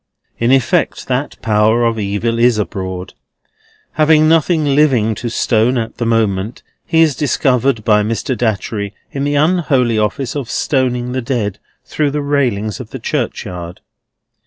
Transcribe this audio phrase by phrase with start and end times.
[0.39, 3.13] In effect, that Power of Evil is abroad.
[3.91, 8.35] Having nothing living to stone at the moment, he is discovered by Mr.
[8.35, 13.79] Datchery in the unholy office of stoning the dead, through the railings of the churchyard.